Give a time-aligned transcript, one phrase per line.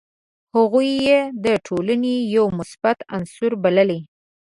[0.55, 3.99] هغوی یې د ټولني یو مثبت عنصر بللي.